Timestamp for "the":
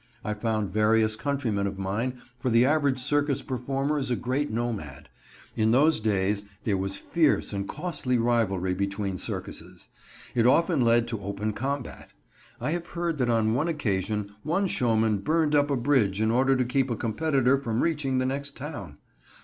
2.49-2.65, 18.17-18.25